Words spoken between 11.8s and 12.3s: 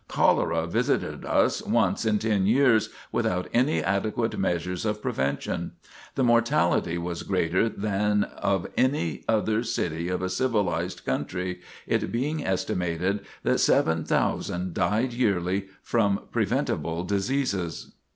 it